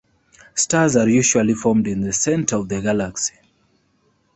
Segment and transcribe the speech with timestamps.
[0.55, 3.35] Stars are usually formed in the center of the galaxy.